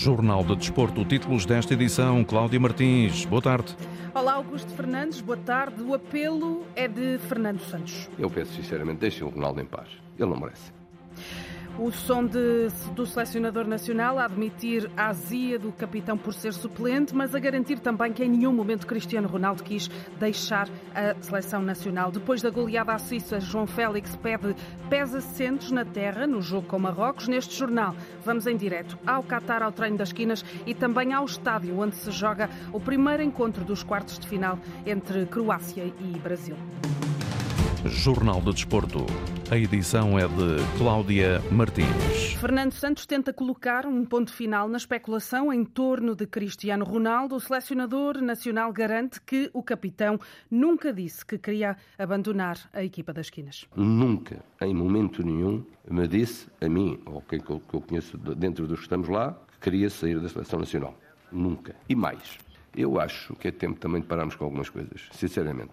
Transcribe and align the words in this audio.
Jornal 0.00 0.42
de 0.42 0.56
Desporto. 0.56 1.04
Títulos 1.04 1.44
desta 1.44 1.74
edição, 1.74 2.24
Cláudia 2.24 2.58
Martins. 2.58 3.26
Boa 3.26 3.42
tarde. 3.42 3.76
Olá, 4.14 4.32
Augusto 4.32 4.72
Fernandes. 4.72 5.20
Boa 5.20 5.36
tarde. 5.36 5.82
O 5.82 5.92
apelo 5.92 6.64
é 6.74 6.88
de 6.88 7.18
Fernando 7.18 7.60
Santos. 7.60 8.08
Eu 8.18 8.30
penso 8.30 8.54
sinceramente, 8.54 9.00
deixem 9.00 9.26
o 9.26 9.28
Ronaldo 9.28 9.60
em 9.60 9.66
paz. 9.66 9.88
Ele 10.18 10.30
não 10.30 10.40
merece. 10.40 10.72
O 11.78 11.90
som 11.90 12.26
de, 12.26 12.68
do 12.94 13.06
selecionador 13.06 13.66
nacional 13.66 14.18
a 14.18 14.24
admitir 14.24 14.90
a 14.96 15.08
azia 15.08 15.58
do 15.58 15.72
capitão 15.72 16.16
por 16.16 16.34
ser 16.34 16.52
suplente, 16.52 17.14
mas 17.14 17.34
a 17.34 17.38
garantir 17.38 17.78
também 17.78 18.12
que 18.12 18.22
em 18.22 18.28
nenhum 18.28 18.52
momento 18.52 18.86
Cristiano 18.86 19.26
Ronaldo 19.26 19.62
quis 19.62 19.88
deixar 20.18 20.68
a 20.94 21.14
seleção 21.22 21.62
nacional. 21.62 22.10
Depois 22.10 22.42
da 22.42 22.50
goleada 22.50 22.92
à 22.92 22.98
Suíça, 22.98 23.40
João 23.40 23.66
Félix 23.66 24.14
pede 24.16 24.54
pés 24.90 25.14
assentes 25.14 25.70
na 25.70 25.84
terra 25.84 26.26
no 26.26 26.42
jogo 26.42 26.66
com 26.66 26.78
Marrocos. 26.78 27.28
Neste 27.28 27.56
jornal, 27.56 27.94
vamos 28.24 28.46
em 28.46 28.56
direto 28.56 28.98
ao 29.06 29.22
Qatar, 29.22 29.62
ao 29.62 29.72
treino 29.72 29.96
das 29.96 30.10
esquinas 30.10 30.44
e 30.66 30.74
também 30.74 31.12
ao 31.12 31.24
estádio 31.24 31.78
onde 31.78 31.96
se 31.96 32.10
joga 32.10 32.50
o 32.72 32.80
primeiro 32.80 33.22
encontro 33.22 33.64
dos 33.64 33.82
quartos 33.82 34.18
de 34.18 34.28
final 34.28 34.58
entre 34.84 35.24
Croácia 35.26 35.84
e 35.84 36.18
Brasil. 36.18 36.56
Jornal 37.86 38.40
de 38.42 38.52
Desporto. 38.52 39.06
A 39.50 39.56
edição 39.56 40.18
é 40.18 40.28
de 40.28 40.78
Cláudia 40.78 41.40
Martins. 41.50 42.34
Fernando 42.38 42.72
Santos 42.72 43.06
tenta 43.06 43.32
colocar 43.32 43.86
um 43.86 44.04
ponto 44.04 44.32
final 44.32 44.68
na 44.68 44.76
especulação 44.76 45.52
em 45.52 45.64
torno 45.64 46.14
de 46.14 46.26
Cristiano 46.26 46.84
Ronaldo. 46.84 47.36
O 47.36 47.40
selecionador 47.40 48.20
nacional 48.20 48.70
garante 48.72 49.20
que 49.22 49.50
o 49.54 49.62
capitão 49.62 50.20
nunca 50.50 50.92
disse 50.92 51.24
que 51.24 51.38
queria 51.38 51.76
abandonar 51.98 52.68
a 52.72 52.84
equipa 52.84 53.14
das 53.14 53.26
esquinas. 53.26 53.66
Nunca, 53.74 54.44
em 54.60 54.74
momento 54.74 55.22
nenhum, 55.22 55.64
me 55.90 56.06
disse 56.06 56.48
a 56.60 56.68
mim, 56.68 57.00
ou 57.06 57.22
quem 57.22 57.40
que 57.40 57.50
eu 57.50 57.60
conheço 57.60 58.18
dentro 58.18 58.66
dos 58.66 58.80
que 58.80 58.84
estamos 58.84 59.08
lá, 59.08 59.36
que 59.52 59.58
queria 59.58 59.88
sair 59.88 60.20
da 60.20 60.28
seleção 60.28 60.58
nacional. 60.58 60.94
Nunca. 61.32 61.74
E 61.88 61.94
mais. 61.94 62.38
Eu 62.76 63.00
acho 63.00 63.34
que 63.36 63.48
é 63.48 63.50
tempo 63.50 63.80
também 63.80 64.00
de 64.00 64.06
pararmos 64.06 64.36
com 64.36 64.44
algumas 64.44 64.68
coisas, 64.68 65.08
sinceramente. 65.12 65.72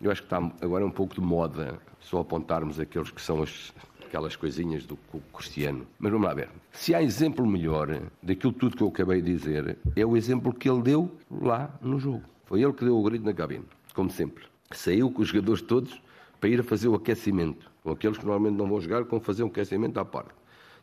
Eu 0.00 0.10
acho 0.10 0.22
que 0.22 0.26
está 0.26 0.38
agora 0.62 0.84
um 0.84 0.90
pouco 0.90 1.14
de 1.14 1.20
moda 1.20 1.78
só 1.98 2.20
apontarmos 2.20 2.80
aqueles 2.80 3.10
que 3.10 3.20
são 3.20 3.42
as, 3.42 3.72
aquelas 4.02 4.34
coisinhas 4.34 4.86
do 4.86 4.98
Cristiano. 5.32 5.86
Mas 5.98 6.10
vamos 6.10 6.26
lá 6.26 6.32
ver. 6.32 6.48
Se 6.72 6.94
há 6.94 7.02
exemplo 7.02 7.46
melhor 7.46 8.00
daquilo 8.22 8.52
tudo 8.52 8.76
que 8.76 8.82
eu 8.82 8.88
acabei 8.88 9.20
de 9.20 9.30
dizer, 9.30 9.78
é 9.94 10.06
o 10.06 10.16
exemplo 10.16 10.54
que 10.54 10.70
ele 10.70 10.80
deu 10.80 11.10
lá 11.30 11.78
no 11.82 11.98
jogo. 12.00 12.22
Foi 12.46 12.62
ele 12.62 12.72
que 12.72 12.84
deu 12.84 12.98
o 12.98 13.02
grito 13.02 13.24
na 13.24 13.34
cabine, 13.34 13.64
como 13.94 14.10
sempre. 14.10 14.44
Saiu 14.72 15.10
com 15.10 15.20
os 15.20 15.28
jogadores 15.28 15.60
todos 15.60 16.02
para 16.40 16.48
ir 16.48 16.60
a 16.60 16.64
fazer 16.64 16.88
o 16.88 16.94
aquecimento. 16.94 17.70
Com 17.84 17.90
aqueles 17.90 18.16
que 18.16 18.24
normalmente 18.24 18.56
não 18.56 18.66
vão 18.66 18.80
jogar, 18.80 19.04
com 19.04 19.20
fazer 19.20 19.42
um 19.42 19.48
aquecimento 19.48 20.00
à 20.00 20.04
parte. 20.04 20.32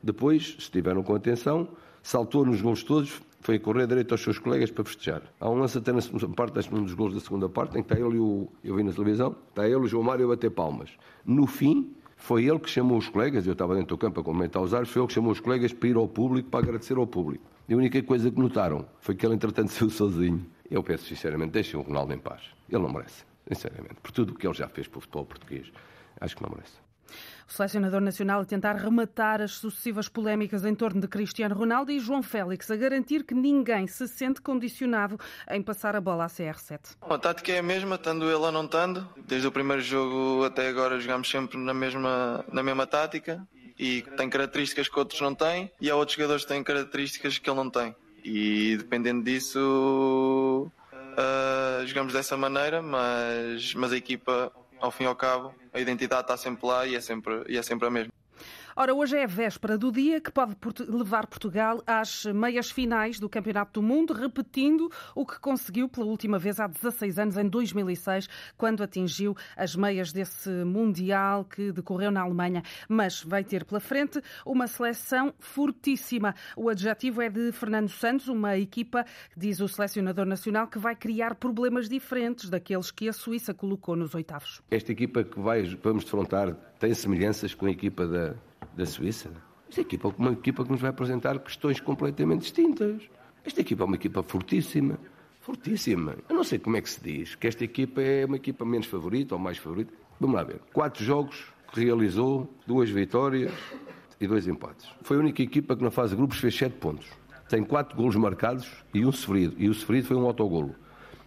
Depois, 0.02 0.56
estiveram 0.59 1.02
com 1.02 1.16
atenção, 1.16 1.68
saltou 2.02 2.45
nos 2.45 2.62
gols 2.62 2.84
todos, 2.84 3.22
foi 3.42 3.59
correr 3.59 3.88
direito 3.88 4.12
aos 4.14 4.22
seus 4.22 4.40
colegas 4.40 4.72
para 4.72 4.84
festejar. 4.84 5.22
Há 5.40 5.50
um 5.50 5.56
lance 5.56 5.78
até 5.78 5.92
na 5.92 6.02
segunda 6.02 6.28
parte, 6.30 6.73
um 6.73 6.84
dos 6.84 6.94
gols 6.94 7.14
da 7.14 7.20
segunda 7.20 7.48
parte, 7.48 7.78
em 7.78 7.84
que 7.84 7.94
está 7.94 7.95
ele 7.95 8.17
e 8.17 8.20
o. 8.20 8.48
Eu 8.64 8.76
vi 8.76 8.84
na 8.84 8.92
televisão, 8.92 9.36
está 9.50 9.66
ele 9.66 9.76
e 9.76 9.78
o 9.78 9.88
João 9.88 10.03
Mário 10.03 10.25
a 10.25 10.30
bater 10.30 10.52
palmas. 10.52 10.90
No 11.25 11.48
fim, 11.48 11.94
foi 12.18 12.45
ele 12.45 12.59
que 12.59 12.70
chamou 12.70 12.98
os 12.98 13.08
colegas, 13.08 13.45
eu 13.45 13.53
estava 13.53 13.75
dentro 13.75 13.95
do 13.95 13.98
campo 13.98 14.20
a 14.20 14.23
comentar 14.23 14.62
os 14.62 14.73
árbitros, 14.73 14.94
foi 14.94 15.02
ele 15.02 15.08
que 15.08 15.14
chamou 15.14 15.31
os 15.31 15.40
colegas 15.40 15.72
para 15.72 15.88
ir 15.88 15.95
ao 15.95 16.08
público, 16.08 16.50
para 16.50 16.59
agradecer 16.59 16.98
ao 16.98 17.08
público. 17.08 17.45
E 17.70 17.73
a 17.73 17.78
única 17.78 18.02
coisa 18.02 18.30
que 18.31 18.40
notaram 18.40 18.86
foi 19.00 19.16
que 19.16 19.25
ele, 19.25 19.36
entretanto, 19.36 19.70
saiu 19.72 19.90
sozinho. 19.90 20.45
Eu 20.70 20.84
peço 20.84 21.06
sinceramente, 21.06 21.52
deixem 21.52 21.80
o 21.80 21.84
Ronaldo 21.84 22.14
em 22.14 22.20
paz. 22.20 22.42
Ele 22.70 22.81
não 22.81 22.92
merece, 22.92 23.23
sinceramente. 23.48 23.95
Por 24.02 24.12
tudo 24.12 24.34
o 24.34 24.36
que 24.36 24.45
ele 24.45 24.53
já 24.53 24.68
fez 24.68 24.88
para 24.88 24.98
o 24.98 25.02
futebol 25.02 25.25
português, 25.25 25.72
acho 26.20 26.36
que 26.36 26.44
não 26.44 26.50
merece. 26.50 26.87
O 27.47 27.52
selecionador 27.52 28.02
nacional 28.02 28.41
a 28.41 28.45
tentar 28.45 28.73
rematar 28.73 29.41
as 29.41 29.53
sucessivas 29.53 30.09
polémicas 30.09 30.66
em 30.66 30.75
torno 30.75 31.00
de 31.00 31.08
Cristiano 31.08 31.55
Ronaldo 31.55 31.91
e 31.91 32.00
João 32.00 32.22
Félix 32.22 32.69
a 32.69 32.75
garantir 32.75 33.23
que 33.23 33.33
ninguém 33.33 33.88
se 33.88 34.08
sente 34.08 34.41
condicionado 34.41 35.17
em 35.50 35.61
passar 35.61 35.95
a 35.95 36.02
bola 36.02 36.25
à 36.25 36.28
CR7. 36.28 36.97
A 37.02 37.17
tática 37.17 37.51
é 37.51 37.59
a 37.59 37.63
mesma, 37.63 37.96
estando 37.96 38.25
ele 38.25 38.35
ou 38.35 38.51
não 38.51 38.66
estando. 38.66 39.07
Desde 39.25 39.47
o 39.47 39.51
primeiro 39.51 39.81
jogo 39.81 40.44
até 40.44 40.67
agora 40.67 41.00
jogamos 41.00 41.29
sempre 41.29 41.57
na 41.57 41.73
mesma, 41.73 42.44
na 42.51 42.62
mesma 42.62 42.85
tática 42.85 43.47
e 43.79 44.01
tem 44.17 44.29
características 44.29 44.90
que 44.90 45.00
outros 45.00 45.22
não 45.22 45.35
têm 45.35 45.72
e 45.79 45.90
há 45.90 45.96
outros 45.96 46.16
jogadores 46.16 46.44
que 46.44 46.50
têm 46.50 46.63
características 46.63 47.38
que 47.38 47.50
ele 47.50 47.57
não 47.57 47.69
tem. 47.69 47.96
E 48.23 48.75
dependendo 48.78 49.23
disso, 49.23 50.69
uh, 50.94 51.85
jogamos 51.85 52.13
dessa 52.13 52.35
maneira, 52.35 52.81
mas, 52.81 53.73
mas 53.75 53.94
a 53.94 53.97
equipa 53.97 54.51
ao 54.80 54.92
fim 54.92 55.04
e 55.04 55.08
ao 55.08 55.16
cabo, 55.16 55.54
a 55.74 55.80
identidade 55.80 56.22
está 56.22 56.38
sempre 56.38 56.66
lá 56.66 56.86
e 56.86 56.96
é 56.96 57.02
sempre, 57.02 57.44
e 57.48 57.58
é 57.58 57.64
sempre 57.64 57.88
a 57.88 57.92
mesma. 57.92 58.16
Ora, 58.80 58.94
hoje 58.94 59.18
é 59.18 59.24
a 59.24 59.28
véspera 59.28 59.76
do 59.76 59.92
dia 59.92 60.22
que 60.22 60.32
pode 60.32 60.56
levar 60.88 61.26
Portugal 61.26 61.82
às 61.88 62.26
meias 62.26 62.70
finais 62.70 63.20
do 63.20 63.28
Campeonato 63.28 63.82
do 63.82 63.84
Mundo, 63.84 64.14
repetindo 64.14 64.88
o 65.16 65.26
que 65.26 65.40
conseguiu 65.40 65.90
pela 65.90 66.06
última 66.06 66.38
vez 66.38 66.60
há 66.60 66.68
16 66.68 67.18
anos, 67.18 67.38
em 67.38 67.50
2006, 67.50 68.30
quando 68.56 68.84
atingiu 68.84 69.36
as 69.56 69.76
meias 69.76 70.14
desse 70.14 70.52
Mundial 70.64 71.44
que 71.44 71.72
decorreu 71.72 72.12
na 72.12 72.22
Alemanha. 72.22 72.62
Mas 72.88 73.24
vai 73.24 73.44
ter 73.44 73.66
pela 73.66 73.80
frente 73.80 74.22
uma 74.46 74.68
seleção 74.68 75.34
fortíssima. 75.40 76.36
O 76.56 76.70
adjetivo 76.70 77.24
é 77.24 77.32
de 77.32 77.52
Fernando 77.54 77.90
Santos, 77.90 78.28
uma 78.28 78.59
equipa, 78.59 79.04
diz 79.36 79.59
o 79.59 79.68
selecionador 79.68 80.28
nacional, 80.28 80.68
que 80.68 80.78
vai 80.78 80.96
criar 80.96 81.34
problemas 81.34 81.90
diferentes 81.90 82.48
daqueles 82.48 82.92
que 82.92 83.09
a 83.09 83.14
Suíça 83.14 83.56
colocou 83.56 83.96
nos 83.96 84.14
oitavos. 84.14 84.62
Esta 84.70 84.92
equipa 84.92 85.24
que 85.24 85.40
vai, 85.40 85.64
vamos 85.64 86.04
defrontar 86.04 86.54
tem 86.80 86.94
semelhanças 86.94 87.56
com 87.56 87.66
a 87.66 87.72
equipa 87.72 88.06
da, 88.06 88.36
da 88.78 88.86
Suíça. 88.86 89.32
Esta 89.68 89.82
equipa 89.82 90.08
é 90.08 90.14
uma 90.18 90.32
equipa 90.32 90.64
que 90.64 90.72
nos 90.72 90.80
vai 90.80 90.92
apresentar 90.92 91.40
questões 91.40 91.80
completamente 91.82 92.42
distintas. 92.42 93.02
Esta 93.44 93.62
equipa 93.62 93.84
é 93.84 93.86
uma 93.86 93.96
equipa 93.96 94.24
fortíssima. 94.24 95.00
Fortíssima. 95.42 96.16
Eu 96.30 96.36
não 96.36 96.44
sei 96.44 96.60
como 96.60 96.78
é 96.78 96.82
que 96.82 96.90
se 96.90 97.02
diz 97.02 97.36
que 97.36 97.48
esta 97.48 97.64
equipa 97.64 98.02
é 98.02 98.26
uma 98.26 98.36
equipa 98.36 98.64
menos 98.64 98.86
favorita 98.88 99.34
ou 99.34 99.42
mais 99.42 99.58
favorita. 99.58 99.94
Vamos 100.20 100.36
lá 100.36 100.44
ver. 100.44 100.62
Quatro 100.72 101.04
jogos 101.04 101.52
que 101.74 101.84
realizou, 101.84 102.50
duas 102.66 102.90
vitórias 102.90 103.52
e 104.22 104.28
dois 104.28 104.48
empates. 104.48 104.88
Foi 105.02 105.18
a 105.18 105.20
única 105.20 105.42
equipa 105.42 105.76
que 105.76 105.84
na 105.84 105.92
fase 105.92 106.12
de 106.12 106.18
grupos 106.18 106.38
fez 106.40 106.56
sete 106.56 106.76
pontos. 106.76 107.08
Tem 107.50 107.64
quatro 107.64 107.98
golos 107.98 108.16
marcados 108.16 108.70
e 108.94 109.06
um 109.06 109.12
sofrido. 109.12 109.56
E 109.58 109.70
o 109.70 109.74
sofrido 109.74 110.06
foi 110.06 110.18
um 110.18 110.26
autogolo. 110.26 110.76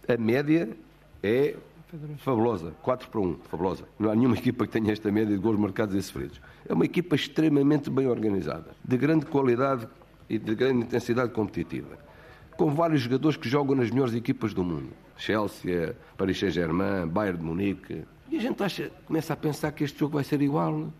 A 0.07 0.17
média 0.17 0.69
é 1.21 1.55
fabulosa, 2.17 2.73
4 2.81 3.09
para 3.09 3.21
1, 3.21 3.37
fabulosa. 3.49 3.83
Não 3.99 4.09
há 4.09 4.15
nenhuma 4.15 4.35
equipa 4.37 4.65
que 4.65 4.71
tenha 4.71 4.91
esta 4.91 5.11
média 5.11 5.35
de 5.35 5.41
gols 5.41 5.59
marcados 5.59 5.95
e 5.95 6.01
sofridos. 6.01 6.41
É 6.67 6.73
uma 6.73 6.85
equipa 6.85 7.15
extremamente 7.15 7.89
bem 7.89 8.07
organizada, 8.07 8.71
de 8.83 8.97
grande 8.97 9.25
qualidade 9.25 9.87
e 10.29 10.37
de 10.37 10.55
grande 10.55 10.85
intensidade 10.85 11.31
competitiva, 11.31 11.97
com 12.57 12.73
vários 12.73 13.01
jogadores 13.01 13.37
que 13.37 13.49
jogam 13.49 13.75
nas 13.75 13.89
melhores 13.89 14.13
equipas 14.13 14.53
do 14.53 14.63
mundo. 14.63 14.89
Chelsea, 15.17 15.95
Paris 16.17 16.39
Saint-Germain, 16.39 17.07
Bayern 17.07 17.37
de 17.37 17.43
Munique. 17.43 18.05
E 18.29 18.37
a 18.37 18.39
gente 18.39 18.63
acha, 18.63 18.91
começa 19.05 19.33
a 19.33 19.35
pensar 19.35 19.71
que 19.71 19.83
este 19.83 19.99
jogo 19.99 20.15
vai 20.15 20.23
ser 20.23 20.41
igual. 20.41 20.91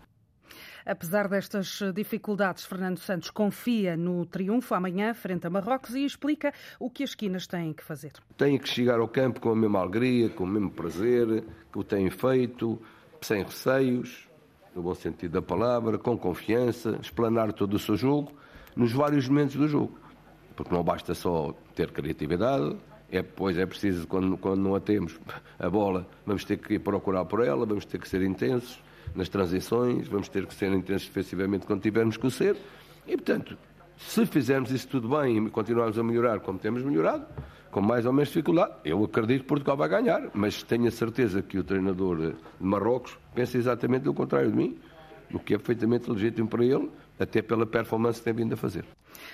Apesar 0.84 1.28
destas 1.28 1.80
dificuldades, 1.94 2.64
Fernando 2.64 2.98
Santos 2.98 3.30
confia 3.30 3.96
no 3.96 4.26
triunfo 4.26 4.74
amanhã 4.74 5.14
frente 5.14 5.46
a 5.46 5.50
Marrocos 5.50 5.94
e 5.94 6.04
explica 6.04 6.52
o 6.78 6.90
que 6.90 7.04
as 7.04 7.10
esquinas 7.10 7.46
têm 7.46 7.72
que 7.72 7.84
fazer. 7.84 8.12
Têm 8.36 8.58
que 8.58 8.68
chegar 8.68 8.98
ao 8.98 9.08
campo 9.08 9.40
com 9.40 9.50
a 9.50 9.56
mesma 9.56 9.78
alegria, 9.78 10.28
com 10.28 10.44
o 10.44 10.46
mesmo 10.46 10.70
prazer, 10.70 11.44
que 11.72 11.78
o 11.78 11.84
têm 11.84 12.10
feito, 12.10 12.80
sem 13.20 13.44
receios, 13.44 14.28
no 14.74 14.82
bom 14.82 14.94
sentido 14.94 15.32
da 15.32 15.42
palavra, 15.42 15.98
com 15.98 16.16
confiança, 16.18 16.98
explanar 17.00 17.52
todo 17.52 17.74
o 17.74 17.78
seu 17.78 17.96
jogo 17.96 18.32
nos 18.74 18.92
vários 18.92 19.28
momentos 19.28 19.56
do 19.56 19.68
jogo. 19.68 19.96
Porque 20.56 20.74
não 20.74 20.82
basta 20.82 21.14
só 21.14 21.54
ter 21.74 21.92
criatividade, 21.92 22.76
é, 23.10 23.22
pois 23.22 23.56
é 23.56 23.66
preciso, 23.66 24.06
quando, 24.06 24.36
quando 24.36 24.60
não 24.60 24.74
a 24.74 24.80
temos, 24.80 25.18
a 25.58 25.68
bola, 25.68 26.08
vamos 26.26 26.44
ter 26.44 26.56
que 26.56 26.74
ir 26.74 26.78
procurar 26.78 27.24
por 27.26 27.44
ela, 27.44 27.64
vamos 27.64 27.84
ter 27.84 28.00
que 28.00 28.08
ser 28.08 28.22
intensos 28.22 28.82
nas 29.14 29.28
transições, 29.28 30.08
vamos 30.08 30.28
ter 30.28 30.46
que 30.46 30.54
ser 30.54 30.72
intensos 30.72 31.08
defensivamente 31.08 31.66
quando 31.66 31.82
tivermos 31.82 32.16
que 32.16 32.30
ser. 32.30 32.56
E, 33.06 33.16
portanto, 33.16 33.56
se 33.96 34.26
fizermos 34.26 34.70
isso 34.70 34.88
tudo 34.88 35.08
bem 35.08 35.38
e 35.38 35.50
continuarmos 35.50 35.98
a 35.98 36.02
melhorar 36.02 36.40
como 36.40 36.58
temos 36.58 36.82
melhorado, 36.82 37.26
com 37.70 37.80
mais 37.80 38.04
ou 38.04 38.12
menos 38.12 38.28
dificuldade, 38.28 38.74
eu 38.84 39.02
acredito 39.02 39.42
que 39.42 39.48
Portugal 39.48 39.76
vai 39.76 39.88
ganhar, 39.88 40.30
mas 40.34 40.62
tenho 40.62 40.86
a 40.86 40.90
certeza 40.90 41.40
que 41.40 41.58
o 41.58 41.64
treinador 41.64 42.16
de 42.18 42.34
Marrocos 42.60 43.18
pensa 43.34 43.56
exatamente 43.56 44.08
o 44.08 44.14
contrário 44.14 44.50
de 44.50 44.56
mim, 44.56 44.78
o 45.32 45.38
que 45.38 45.54
é 45.54 45.56
perfeitamente 45.56 46.10
legítimo 46.10 46.48
para 46.48 46.64
ele, 46.64 46.90
até 47.18 47.40
pela 47.40 47.64
performance 47.64 48.18
que 48.18 48.24
tem 48.24 48.34
vindo 48.34 48.52
a 48.52 48.56
fazer. 48.56 48.84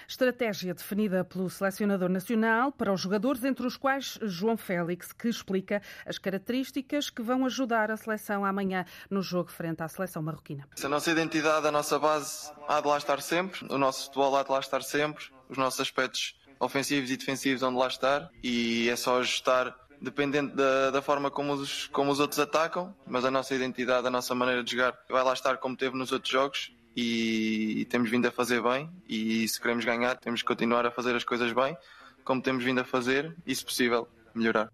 Estratégia 0.06 0.74
definida 0.74 1.24
pelo 1.24 1.48
selecionador 1.50 2.08
nacional 2.08 2.72
para 2.72 2.92
os 2.92 3.00
jogadores, 3.00 3.44
entre 3.44 3.66
os 3.66 3.76
quais 3.76 4.18
João 4.22 4.56
Félix, 4.56 5.12
que 5.12 5.28
explica 5.28 5.82
as 6.06 6.18
características 6.18 7.10
que 7.10 7.22
vão 7.22 7.44
ajudar 7.44 7.90
a 7.90 7.96
seleção 7.96 8.44
amanhã 8.44 8.84
no 9.10 9.22
jogo 9.22 9.50
frente 9.50 9.82
à 9.82 9.88
seleção 9.88 10.22
marroquina. 10.22 10.68
A 10.82 10.88
nossa 10.88 11.10
identidade, 11.10 11.66
a 11.66 11.72
nossa 11.72 11.98
base 11.98 12.50
há 12.66 12.80
de 12.80 12.88
lá 12.88 12.98
estar 12.98 13.20
sempre, 13.20 13.66
o 13.70 13.78
nosso 13.78 14.06
futebol 14.06 14.36
há 14.36 14.42
de 14.42 14.50
lá 14.50 14.60
estar 14.60 14.82
sempre, 14.82 15.24
os 15.48 15.56
nossos 15.56 15.80
aspectos 15.80 16.36
ofensivos 16.60 17.10
e 17.10 17.16
defensivos 17.16 17.62
hão 17.62 17.72
de 17.72 17.78
lá 17.78 17.88
estar 17.88 18.30
e 18.42 18.88
é 18.88 18.96
só 18.96 19.20
ajustar 19.20 19.74
dependente 20.00 20.54
da, 20.54 20.90
da, 20.90 21.02
forma 21.02 21.30
como 21.30 21.54
os, 21.54 21.88
como 21.88 22.10
os 22.10 22.20
outros 22.20 22.38
atacam, 22.38 22.94
mas 23.06 23.24
a 23.24 23.30
nossa 23.30 23.54
identidade, 23.54 24.06
a 24.06 24.10
nossa 24.10 24.34
maneira 24.34 24.62
de 24.62 24.72
jogar 24.72 24.96
vai 25.08 25.24
lá 25.24 25.32
estar 25.32 25.56
como 25.58 25.76
teve 25.76 25.96
nos 25.96 26.12
outros 26.12 26.30
jogos 26.30 26.72
e, 27.00 27.84
temos 27.84 28.10
vindo 28.10 28.26
a 28.26 28.30
fazer 28.32 28.60
bem. 28.60 28.90
E 29.08 29.46
se 29.46 29.60
queremos 29.60 29.84
ganhar, 29.84 30.16
temos 30.16 30.42
que 30.42 30.48
continuar 30.48 30.84
a 30.84 30.90
fazer 30.90 31.14
as 31.14 31.22
coisas 31.22 31.52
bem, 31.52 31.76
como 32.24 32.42
temos 32.42 32.64
vindo 32.64 32.80
a 32.80 32.84
fazer 32.84 33.34
e, 33.46 33.54
se 33.54 33.64
possível, 33.64 34.08
melhorar. 34.34 34.70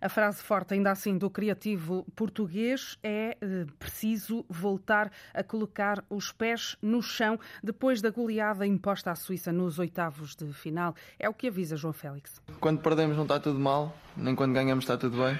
A 0.00 0.08
frase 0.08 0.42
forte, 0.42 0.72
ainda 0.72 0.90
assim, 0.90 1.18
do 1.18 1.28
criativo 1.28 2.06
português 2.16 2.96
é 3.02 3.36
eh, 3.38 3.66
preciso 3.78 4.46
voltar 4.48 5.12
a 5.34 5.42
colocar 5.42 6.02
os 6.08 6.32
pés 6.32 6.78
no 6.80 7.02
chão 7.02 7.38
depois 7.62 8.00
da 8.00 8.08
goleada 8.08 8.66
imposta 8.66 9.10
à 9.10 9.14
Suíça 9.14 9.52
nos 9.52 9.78
oitavos 9.78 10.34
de 10.34 10.50
final. 10.54 10.94
É 11.18 11.28
o 11.28 11.34
que 11.34 11.48
avisa 11.48 11.76
João 11.76 11.92
Félix. 11.92 12.40
Quando 12.58 12.80
perdemos 12.80 13.14
não 13.14 13.24
está 13.24 13.38
tudo 13.38 13.58
mal, 13.58 13.94
nem 14.16 14.34
quando 14.34 14.54
ganhamos 14.54 14.84
está 14.84 14.96
tudo 14.96 15.22
bem. 15.22 15.38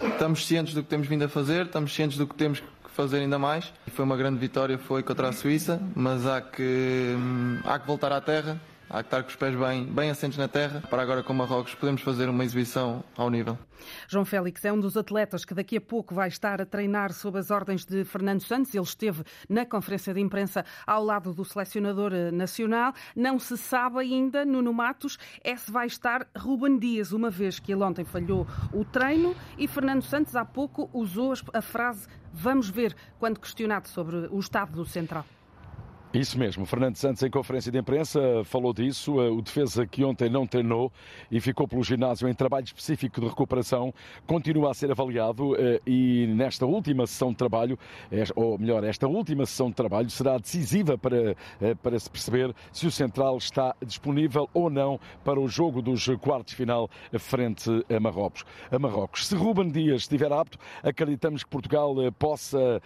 Estamos 0.00 0.46
cientes 0.46 0.72
do 0.72 0.82
que 0.82 0.88
temos 0.88 1.06
vindo 1.06 1.24
a 1.24 1.28
fazer, 1.28 1.66
estamos 1.66 1.94
cientes 1.94 2.16
do 2.16 2.26
que 2.26 2.34
temos 2.34 2.62
fazer 2.94 3.18
ainda 3.18 3.38
mais. 3.38 3.72
Foi 3.94 4.04
uma 4.04 4.16
grande 4.16 4.38
vitória, 4.38 4.78
foi 4.78 5.02
contra 5.02 5.28
a 5.28 5.32
Suíça, 5.32 5.80
mas 5.94 6.26
há 6.26 6.40
que, 6.40 7.14
hum, 7.16 7.58
há 7.64 7.78
que 7.78 7.86
voltar 7.86 8.12
à 8.12 8.20
terra, 8.20 8.60
há 8.88 9.02
que 9.02 9.06
estar 9.06 9.22
com 9.22 9.28
os 9.28 9.36
pés 9.36 9.54
bem, 9.54 9.84
bem 9.84 10.10
assentes 10.10 10.38
na 10.38 10.48
terra, 10.48 10.82
para 10.88 11.02
agora 11.02 11.22
com 11.22 11.32
Marrocos 11.32 11.74
podemos 11.74 12.02
fazer 12.02 12.28
uma 12.28 12.44
exibição 12.44 13.04
ao 13.16 13.30
nível. 13.30 13.58
João 14.08 14.24
Félix 14.24 14.64
é 14.64 14.72
um 14.72 14.78
dos 14.78 14.96
atletas 14.96 15.44
que 15.44 15.54
daqui 15.54 15.76
a 15.76 15.80
pouco 15.80 16.14
vai 16.14 16.28
estar 16.28 16.60
a 16.60 16.66
treinar 16.66 17.12
sob 17.12 17.38
as 17.38 17.50
ordens 17.50 17.84
de 17.84 18.04
Fernando 18.04 18.40
Santos. 18.40 18.74
Ele 18.74 18.84
esteve 18.84 19.24
na 19.48 19.66
conferência 19.66 20.14
de 20.14 20.20
imprensa 20.20 20.64
ao 20.86 21.04
lado 21.04 21.32
do 21.32 21.44
selecionador 21.44 22.12
eh, 22.12 22.30
nacional. 22.30 22.92
Não 23.16 23.38
se 23.38 23.56
sabe 23.56 24.00
ainda, 24.00 24.44
Nuno 24.44 24.72
Matos, 24.72 25.18
é 25.42 25.56
se 25.56 25.70
vai 25.70 25.86
estar 25.86 26.26
Ruben 26.36 26.78
Dias, 26.78 27.12
uma 27.12 27.30
vez 27.30 27.58
que 27.58 27.72
ele 27.72 27.82
ontem 27.82 28.04
falhou 28.04 28.46
o 28.72 28.84
treino 28.84 29.34
e 29.58 29.66
Fernando 29.66 30.02
Santos 30.02 30.36
há 30.36 30.44
pouco 30.44 30.88
usou 30.92 31.34
a 31.52 31.62
frase 31.62 32.06
vamos 32.32 32.70
ver 32.70 32.96
quando 33.18 33.38
questionado 33.38 33.88
sobre 33.88 34.16
o 34.30 34.38
estado 34.38 34.72
do 34.72 34.84
Central. 34.84 35.24
Isso 36.14 36.38
mesmo, 36.38 36.66
Fernando 36.66 36.96
Santos 36.96 37.22
em 37.22 37.30
conferência 37.30 37.72
de 37.72 37.78
imprensa 37.78 38.20
falou 38.44 38.74
disso, 38.74 39.16
o 39.16 39.40
defesa 39.40 39.86
que 39.86 40.04
ontem 40.04 40.28
não 40.28 40.46
treinou 40.46 40.92
e 41.30 41.40
ficou 41.40 41.66
pelo 41.66 41.82
ginásio 41.82 42.28
em 42.28 42.34
trabalho 42.34 42.66
específico 42.66 43.18
de 43.18 43.28
recuperação, 43.28 43.94
continua 44.26 44.72
a 44.72 44.74
ser 44.74 44.90
avaliado 44.90 45.56
eh, 45.56 45.80
e 45.86 46.26
nesta 46.26 46.66
última 46.66 47.06
sessão 47.06 47.30
de 47.30 47.36
trabalho, 47.36 47.78
ou 48.36 48.58
melhor, 48.58 48.84
esta 48.84 49.08
última 49.08 49.46
sessão 49.46 49.70
de 49.70 49.74
trabalho 49.74 50.10
será 50.10 50.36
decisiva 50.36 50.98
para, 50.98 51.34
eh, 51.62 51.74
para 51.82 51.98
se 51.98 52.10
perceber 52.10 52.54
se 52.70 52.86
o 52.86 52.90
Central 52.90 53.38
está 53.38 53.74
disponível 53.82 54.50
ou 54.52 54.68
não 54.68 55.00
para 55.24 55.40
o 55.40 55.48
jogo 55.48 55.80
dos 55.80 56.06
quartos 56.20 56.52
final 56.52 56.90
frente 57.18 57.70
a 57.88 57.98
Marrocos. 57.98 58.44
A 58.70 58.78
Marrocos. 58.78 59.28
Se 59.28 59.34
Ruben 59.34 59.70
Dias 59.70 60.02
estiver 60.02 60.30
apto, 60.30 60.58
acreditamos 60.82 61.42
que 61.42 61.48
Portugal 61.48 61.94
eh, 62.02 62.10
possa 62.10 62.82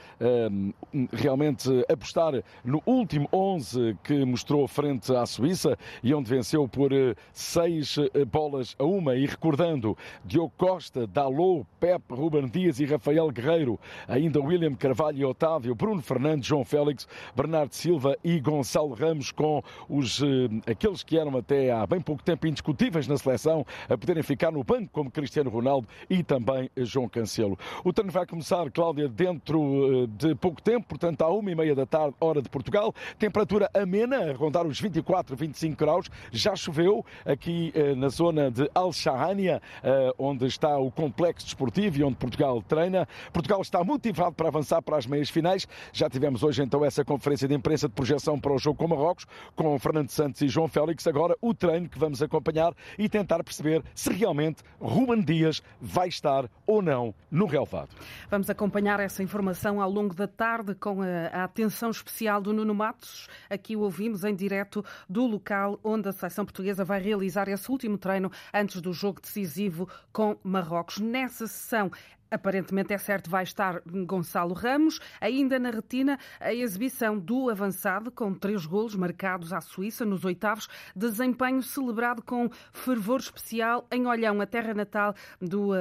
realmente 1.12 1.68
apostar 1.90 2.32
no 2.64 2.80
último 2.86 3.15
último 3.16 3.28
11 3.32 3.96
que 4.02 4.24
mostrou 4.24 4.68
frente 4.68 5.14
à 5.14 5.24
Suíça 5.24 5.78
e 6.02 6.14
onde 6.14 6.28
venceu 6.28 6.68
por 6.68 6.90
6 7.32 7.98
eh, 7.98 8.10
eh, 8.12 8.24
bolas 8.24 8.76
a 8.78 8.84
uma. 8.84 9.16
E 9.16 9.24
recordando, 9.24 9.96
Diogo 10.24 10.52
Costa, 10.56 11.06
Dalot, 11.06 11.66
Pepe, 11.80 12.14
Ruben 12.14 12.46
Dias 12.46 12.78
e 12.78 12.84
Rafael 12.84 13.30
Guerreiro, 13.30 13.80
ainda 14.06 14.40
William 14.40 14.74
Carvalho 14.74 15.18
e 15.18 15.24
Otávio, 15.24 15.74
Bruno 15.74 16.02
Fernandes, 16.02 16.46
João 16.46 16.64
Félix, 16.64 17.08
Bernardo 17.34 17.74
Silva 17.74 18.16
e 18.22 18.38
Gonçalo 18.38 18.94
Ramos 18.94 19.32
com 19.32 19.62
os, 19.88 20.22
eh, 20.22 20.70
aqueles 20.70 21.02
que 21.02 21.18
eram 21.18 21.36
até 21.38 21.70
há 21.70 21.86
bem 21.86 22.00
pouco 22.00 22.22
tempo 22.22 22.46
indiscutíveis 22.46 23.08
na 23.08 23.16
seleção 23.16 23.64
a 23.88 23.96
poderem 23.96 24.22
ficar 24.22 24.50
no 24.50 24.62
banco 24.62 24.90
como 24.92 25.10
Cristiano 25.10 25.48
Ronaldo 25.48 25.88
e 26.10 26.22
também 26.22 26.70
João 26.76 27.08
Cancelo. 27.08 27.58
O 27.82 27.92
treino 27.92 28.12
vai 28.12 28.26
começar, 28.26 28.70
Cláudia, 28.70 29.08
dentro 29.08 30.06
de 30.08 30.34
pouco 30.34 30.60
tempo, 30.60 30.86
portanto 30.88 31.22
à 31.22 31.28
uma 31.28 31.50
e 31.50 31.54
meia 31.54 31.74
da 31.74 31.86
tarde, 31.86 32.14
hora 32.20 32.42
de 32.42 32.48
Portugal. 32.48 32.94
Temperatura 33.18 33.70
amena, 33.74 34.30
a 34.30 34.32
rondar 34.34 34.66
os 34.66 34.80
24, 34.80 35.36
25 35.36 35.76
graus. 35.76 36.10
Já 36.30 36.54
choveu 36.56 37.04
aqui 37.24 37.72
eh, 37.74 37.94
na 37.94 38.08
zona 38.08 38.50
de 38.50 38.70
Al 38.74 38.92
Shahania, 38.92 39.60
eh, 39.82 40.12
onde 40.18 40.46
está 40.46 40.76
o 40.78 40.90
complexo 40.90 41.46
desportivo 41.46 41.98
e 41.98 42.04
onde 42.04 42.16
Portugal 42.16 42.62
treina. 42.62 43.08
Portugal 43.32 43.60
está 43.62 43.82
motivado 43.82 44.34
para 44.34 44.48
avançar 44.48 44.82
para 44.82 44.96
as 44.96 45.06
meias 45.06 45.30
finais. 45.30 45.66
Já 45.92 46.08
tivemos 46.08 46.42
hoje 46.42 46.62
então 46.62 46.84
essa 46.84 47.04
conferência 47.04 47.48
de 47.48 47.54
imprensa 47.54 47.88
de 47.88 47.94
projeção 47.94 48.38
para 48.38 48.52
o 48.52 48.58
jogo 48.58 48.78
com 48.78 48.88
Marrocos, 48.88 49.26
com 49.54 49.78
Fernando 49.78 50.10
Santos 50.10 50.40
e 50.40 50.48
João 50.48 50.68
Félix. 50.68 51.06
Agora 51.06 51.36
o 51.40 51.54
treino 51.54 51.88
que 51.88 51.98
vamos 51.98 52.22
acompanhar 52.22 52.72
e 52.98 53.08
tentar 53.08 53.42
perceber 53.42 53.82
se 53.94 54.12
realmente 54.12 54.62
Ruben 54.80 55.22
Dias 55.22 55.62
vai 55.80 56.08
estar 56.08 56.48
ou 56.66 56.82
não 56.82 57.14
no 57.30 57.46
relevado. 57.46 57.90
Vamos 58.30 58.48
acompanhar 58.50 59.00
essa 59.00 59.22
informação 59.22 59.80
ao 59.80 59.90
longo 59.90 60.14
da 60.14 60.26
tarde 60.26 60.74
com 60.74 61.02
a, 61.02 61.28
a 61.32 61.44
atenção 61.44 61.90
especial 61.90 62.40
do 62.40 62.52
Nuno 62.52 62.74
Mato 62.74 62.95
Matos. 62.96 63.28
Aqui 63.50 63.76
o 63.76 63.80
ouvimos 63.80 64.24
em 64.24 64.34
direto 64.34 64.84
do 65.08 65.26
local 65.26 65.78
onde 65.84 66.08
a 66.08 66.12
seleção 66.12 66.44
portuguesa 66.44 66.84
vai 66.84 67.00
realizar 67.00 67.48
esse 67.48 67.70
último 67.70 67.98
treino 67.98 68.30
antes 68.52 68.80
do 68.80 68.92
jogo 68.92 69.20
decisivo 69.20 69.88
com 70.12 70.36
Marrocos. 70.42 70.98
Nessa 70.98 71.46
sessão 71.46 71.90
Aparentemente 72.30 72.92
é 72.92 72.98
certo, 72.98 73.30
vai 73.30 73.44
estar 73.44 73.80
Gonçalo 73.86 74.52
Ramos. 74.52 74.98
Ainda 75.20 75.58
na 75.58 75.70
retina, 75.70 76.18
a 76.40 76.52
exibição 76.52 77.16
do 77.16 77.48
avançado, 77.48 78.10
com 78.10 78.34
três 78.34 78.66
golos 78.66 78.96
marcados 78.96 79.52
à 79.52 79.60
Suíça 79.60 80.04
nos 80.04 80.24
oitavos. 80.24 80.68
Desempenho 80.94 81.62
celebrado 81.62 82.22
com 82.22 82.50
fervor 82.72 83.20
especial 83.20 83.86
em 83.92 84.06
Olhão, 84.06 84.40
a 84.40 84.46
terra 84.46 84.74
natal 84.74 85.14
do 85.40 85.70
uh, 85.70 85.76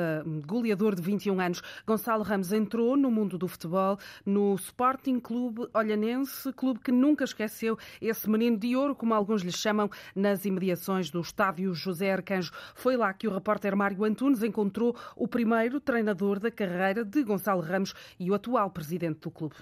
goleador 0.45 0.93
de 0.93 1.01
21 1.01 1.39
anos. 1.39 1.61
Gonçalo 1.85 2.23
Ramos 2.23 2.53
entrou 2.53 2.95
no 2.95 3.09
mundo 3.09 3.37
do 3.37 3.47
futebol 3.47 3.97
no 4.23 4.53
Sporting 4.55 5.19
Clube 5.19 5.67
Olhanense, 5.73 6.53
clube 6.53 6.79
que 6.79 6.91
nunca 6.91 7.23
esqueceu 7.23 7.77
esse 7.99 8.29
menino 8.29 8.57
de 8.57 8.75
ouro, 8.75 8.95
como 8.95 9.13
alguns 9.13 9.41
lhe 9.41 9.51
chamam, 9.51 9.89
nas 10.15 10.45
imediações 10.45 11.09
do 11.09 11.21
estádio 11.21 11.73
José 11.73 12.11
Arcanjo. 12.11 12.51
Foi 12.75 12.95
lá 12.95 13.11
que 13.13 13.27
o 13.27 13.33
repórter 13.33 13.75
Mário 13.75 14.03
Antunes 14.03 14.43
encontrou 14.43 14.95
o 15.15 15.27
primeiro 15.27 15.79
treinador 15.79 16.34
da 16.39 16.51
carreira 16.51 17.03
de 17.03 17.23
Gonçalo 17.23 17.61
Ramos 17.61 17.93
e 18.19 18.29
o 18.29 18.33
atual 18.33 18.69
presidente 18.69 19.19
do 19.21 19.31
clube. 19.31 19.55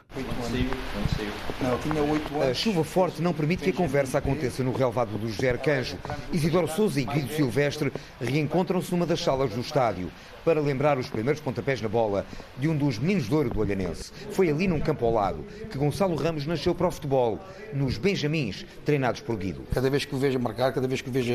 A 2.50 2.54
chuva 2.54 2.84
forte 2.84 3.22
não 3.22 3.34
permite 3.34 3.64
que 3.64 3.70
a 3.70 3.74
conversa 3.74 4.18
aconteça 4.18 4.64
no 4.64 4.72
relevado 4.72 5.18
do 5.18 5.30
José 5.30 5.52
Arcanjo. 5.52 5.98
Isidoro 6.32 6.68
Souza 6.68 7.00
e 7.00 7.06
Guido 7.06 7.34
Silvestre 7.34 7.92
reencontram-se 8.20 8.92
numa 8.92 9.06
das 9.06 9.22
salas 9.22 9.52
do 9.52 9.62
estádio 9.62 10.12
para 10.44 10.60
lembrar 10.60 10.98
os 10.98 11.10
primeiros 11.10 11.42
pontapés 11.42 11.82
na 11.82 11.88
bola 11.88 12.26
de 12.58 12.68
um 12.68 12.76
dos 12.76 13.00
meninos 13.00 13.28
de 13.28 13.34
ouro 13.34 13.50
do 13.50 13.60
Olhanense. 13.60 14.12
Foi 14.32 14.50
ali 14.50 14.68
num 14.68 14.80
campo 14.80 15.06
ao 15.06 15.14
lado 15.14 15.44
que 15.70 15.78
Gonçalo 15.78 16.16
Ramos 16.16 16.46
nasceu 16.46 16.76
para 16.76 16.88
o 16.88 16.92
futebol, 16.92 17.40
nos 17.74 17.98
Benjamins, 17.98 18.66
treinados 18.84 19.22
por 19.22 19.38
Guido. 19.38 19.64
Cada 19.74 19.90
vez 19.90 20.06
que 20.06 20.14
o 20.14 20.18
vejo 20.18 20.40
marcar, 20.40 20.74
cada 20.74 20.88
vez 20.88 21.02
que 21.02 21.10
o 21.10 21.12
vejo 21.12 21.34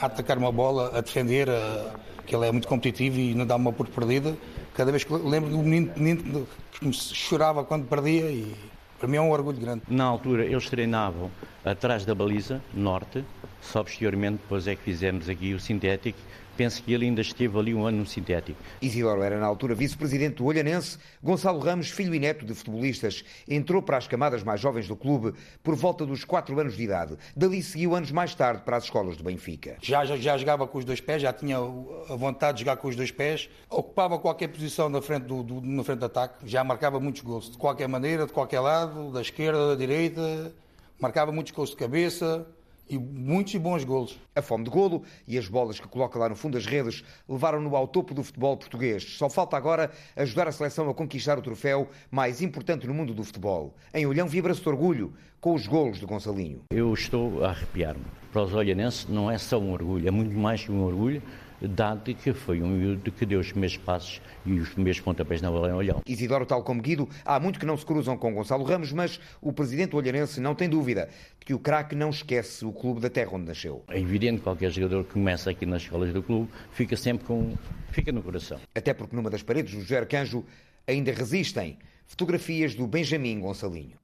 a 0.00 0.06
atacar 0.06 0.36
uma 0.38 0.50
bola, 0.50 0.96
a 0.96 1.00
defender, 1.00 1.48
a... 1.48 1.94
que 2.26 2.34
ele 2.34 2.46
é 2.46 2.52
muito 2.52 2.66
competitivo 2.66 3.18
e 3.18 3.34
não 3.34 3.46
dá 3.46 3.56
uma 3.56 3.72
por 3.72 3.88
perdida, 3.88 4.36
cada 4.78 4.92
vez 4.92 5.02
que 5.02 5.12
lembro 5.12 5.50
do 5.50 5.58
menino, 5.58 5.92
menino 5.96 6.46
que 6.70 6.92
chorava 6.92 7.64
quando 7.64 7.88
perdia 7.88 8.30
e 8.30 8.54
para 8.96 9.08
mim 9.08 9.16
é 9.16 9.20
um 9.20 9.32
orgulho 9.32 9.58
grande. 9.58 9.82
Na 9.88 10.04
altura 10.04 10.44
eles 10.44 10.70
treinavam 10.70 11.32
atrás 11.64 12.04
da 12.04 12.14
baliza 12.14 12.62
norte, 12.72 13.24
só 13.60 13.82
posteriormente 13.82 14.38
depois 14.40 14.68
é 14.68 14.76
que 14.76 14.82
fizemos 14.84 15.28
aqui 15.28 15.52
o 15.52 15.58
sintético 15.58 16.20
penso 16.58 16.82
que 16.82 16.92
ele 16.92 17.04
ainda 17.04 17.20
esteve 17.20 17.56
ali 17.56 17.72
um 17.72 17.86
ano 17.86 17.98
no 17.98 18.06
sintético. 18.06 18.60
Isidoro 18.82 19.22
era 19.22 19.38
na 19.38 19.46
altura 19.46 19.76
vice-presidente 19.76 20.38
do 20.38 20.44
Olhanense. 20.44 20.98
Gonçalo 21.22 21.60
Ramos, 21.60 21.88
filho 21.88 22.12
e 22.12 22.18
neto 22.18 22.44
de 22.44 22.52
futebolistas, 22.52 23.24
entrou 23.48 23.80
para 23.80 23.96
as 23.96 24.08
camadas 24.08 24.42
mais 24.42 24.60
jovens 24.60 24.88
do 24.88 24.96
clube 24.96 25.34
por 25.62 25.76
volta 25.76 26.04
dos 26.04 26.24
4 26.24 26.58
anos 26.58 26.76
de 26.76 26.82
idade. 26.82 27.16
Dali 27.36 27.62
seguiu 27.62 27.94
anos 27.94 28.10
mais 28.10 28.34
tarde 28.34 28.62
para 28.64 28.76
as 28.76 28.84
escolas 28.84 29.16
do 29.16 29.22
Benfica. 29.22 29.76
Já, 29.80 30.04
já, 30.04 30.16
já 30.16 30.36
jogava 30.36 30.66
com 30.66 30.78
os 30.78 30.84
dois 30.84 31.00
pés, 31.00 31.22
já 31.22 31.32
tinha 31.32 31.58
a 31.58 32.16
vontade 32.16 32.58
de 32.58 32.64
jogar 32.64 32.76
com 32.78 32.88
os 32.88 32.96
dois 32.96 33.12
pés, 33.12 33.48
ocupava 33.70 34.18
qualquer 34.18 34.48
posição 34.48 34.88
na 34.88 35.00
frente 35.00 35.26
do, 35.26 35.44
do, 35.44 35.60
na 35.60 35.84
frente 35.84 36.00
do 36.00 36.06
ataque, 36.06 36.38
já 36.44 36.64
marcava 36.64 36.98
muitos 36.98 37.22
gols, 37.22 37.52
de 37.52 37.56
qualquer 37.56 37.86
maneira, 37.86 38.26
de 38.26 38.32
qualquer 38.32 38.58
lado, 38.58 39.12
da 39.12 39.20
esquerda, 39.20 39.68
da 39.68 39.74
direita, 39.76 40.52
marcava 40.98 41.30
muitos 41.30 41.52
gols 41.52 41.70
de 41.70 41.76
cabeça, 41.76 42.44
e 42.88 42.98
muitos 42.98 43.54
e 43.54 43.58
bons 43.58 43.84
golos. 43.84 44.18
A 44.34 44.42
fome 44.42 44.64
de 44.64 44.70
golo 44.70 45.02
e 45.26 45.38
as 45.38 45.48
bolas 45.48 45.78
que 45.78 45.88
coloca 45.88 46.18
lá 46.18 46.28
no 46.28 46.36
fundo 46.36 46.54
das 46.54 46.66
redes 46.66 47.04
levaram-no 47.28 47.74
ao 47.76 47.86
topo 47.86 48.14
do 48.14 48.22
futebol 48.22 48.56
português. 48.56 49.04
Só 49.16 49.28
falta 49.28 49.56
agora 49.56 49.90
ajudar 50.16 50.48
a 50.48 50.52
seleção 50.52 50.88
a 50.88 50.94
conquistar 50.94 51.38
o 51.38 51.42
troféu 51.42 51.88
mais 52.10 52.40
importante 52.42 52.86
no 52.86 52.94
mundo 52.94 53.14
do 53.14 53.24
futebol. 53.24 53.74
Em 53.92 54.06
Olhão 54.06 54.26
vibra-se 54.26 54.60
de 54.60 54.68
orgulho 54.68 55.12
com 55.40 55.54
os 55.54 55.66
golos 55.66 55.98
de 55.98 56.06
Gonçalinho. 56.06 56.62
Eu 56.70 56.92
estou 56.94 57.44
a 57.44 57.50
arrepiar-me. 57.50 58.04
Para 58.32 58.42
os 58.42 58.54
olhanenses 58.54 59.06
não 59.08 59.30
é 59.30 59.38
só 59.38 59.58
um 59.58 59.72
orgulho, 59.72 60.06
é 60.06 60.10
muito 60.10 60.36
mais 60.36 60.64
que 60.64 60.72
um 60.72 60.82
orgulho 60.82 61.22
dado 61.60 62.14
que 62.14 62.32
foi 62.32 62.62
um 62.62 62.68
miúdo 62.68 63.10
que 63.10 63.26
deu 63.26 63.40
os 63.40 63.50
primeiros 63.50 63.76
passos 63.76 64.20
e 64.46 64.52
os 64.52 64.68
primeiros 64.70 65.00
pontapés 65.00 65.42
na 65.42 65.50
bola 65.50 65.68
em 65.68 65.72
Olhão. 65.72 66.02
Isidoro, 66.06 66.46
tal 66.46 66.62
como 66.62 66.80
Guido, 66.80 67.08
há 67.24 67.38
muito 67.40 67.58
que 67.58 67.66
não 67.66 67.76
se 67.76 67.84
cruzam 67.84 68.16
com 68.16 68.34
Gonçalo 68.34 68.64
Ramos, 68.64 68.92
mas 68.92 69.20
o 69.40 69.52
presidente 69.52 69.94
olhanense 69.96 70.40
não 70.40 70.54
tem 70.54 70.68
dúvida 70.68 71.08
de 71.38 71.46
que 71.46 71.54
o 71.54 71.58
craque 71.58 71.94
não 71.94 72.10
esquece 72.10 72.64
o 72.64 72.72
clube 72.72 73.00
da 73.00 73.10
terra 73.10 73.30
onde 73.32 73.46
nasceu. 73.46 73.82
É 73.88 73.98
evidente 73.98 74.38
que 74.38 74.44
qualquer 74.44 74.70
jogador 74.70 75.04
que 75.04 75.12
começa 75.12 75.50
aqui 75.50 75.66
nas 75.66 75.82
escolas 75.82 76.12
do 76.12 76.22
clube 76.22 76.48
fica 76.72 76.96
sempre 76.96 77.26
com... 77.26 77.54
fica 77.90 78.12
no 78.12 78.22
coração. 78.22 78.58
Até 78.74 78.94
porque 78.94 79.14
numa 79.14 79.30
das 79.30 79.42
paredes 79.42 79.74
do 79.74 79.80
José 79.80 79.98
Arcanjo 79.98 80.44
ainda 80.86 81.12
resistem 81.12 81.78
fotografias 82.06 82.74
do 82.74 82.86
Benjamin 82.86 83.40
Gonçalinho. 83.40 83.98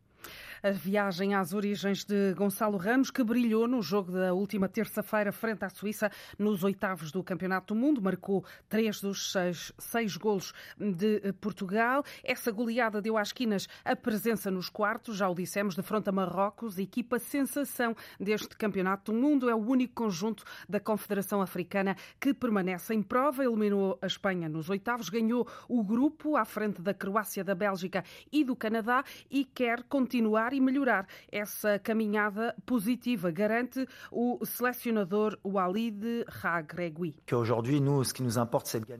A 0.64 0.70
viagem 0.70 1.34
às 1.34 1.52
origens 1.52 2.06
de 2.06 2.32
Gonçalo 2.32 2.78
Ramos, 2.78 3.10
que 3.10 3.22
brilhou 3.22 3.68
no 3.68 3.82
jogo 3.82 4.10
da 4.12 4.32
última 4.32 4.66
terça-feira 4.66 5.30
frente 5.30 5.62
à 5.62 5.68
Suíça 5.68 6.10
nos 6.38 6.64
oitavos 6.64 7.12
do 7.12 7.22
Campeonato 7.22 7.74
do 7.74 7.78
Mundo, 7.78 8.00
marcou 8.00 8.42
três 8.66 8.98
dos 8.98 9.30
seis, 9.30 9.74
seis 9.76 10.16
golos 10.16 10.54
de 10.78 11.34
Portugal. 11.34 12.02
Essa 12.24 12.50
goleada 12.50 13.02
deu 13.02 13.18
às 13.18 13.30
quinas 13.30 13.68
a 13.84 13.94
presença 13.94 14.50
nos 14.50 14.70
quartos, 14.70 15.18
já 15.18 15.28
o 15.28 15.34
dissemos, 15.34 15.74
de 15.74 15.82
fronte 15.82 16.08
a 16.08 16.12
Marrocos, 16.12 16.78
equipa 16.78 17.18
sensação 17.18 17.94
deste 18.18 18.56
Campeonato 18.56 19.12
do 19.12 19.18
Mundo. 19.18 19.50
É 19.50 19.54
o 19.54 19.58
único 19.58 19.92
conjunto 19.92 20.44
da 20.66 20.80
Confederação 20.80 21.42
Africana 21.42 21.94
que 22.18 22.32
permanece 22.32 22.94
em 22.94 23.02
prova. 23.02 23.44
Eliminou 23.44 23.98
a 24.00 24.06
Espanha 24.06 24.48
nos 24.48 24.70
oitavos, 24.70 25.10
ganhou 25.10 25.46
o 25.68 25.84
grupo 25.84 26.38
à 26.38 26.44
frente 26.46 26.80
da 26.80 26.94
Croácia, 26.94 27.44
da 27.44 27.54
Bélgica 27.54 28.02
e 28.32 28.42
do 28.42 28.56
Canadá 28.56 29.04
e 29.30 29.44
quer 29.44 29.82
continuar 29.82 30.53
e 30.54 30.60
melhorar 30.60 31.06
essa 31.30 31.78
caminhada 31.78 32.54
positiva, 32.64 33.30
garante 33.30 33.86
o 34.10 34.44
selecionador 34.44 35.38
Walid 35.44 36.24
Hagregui. 36.42 37.16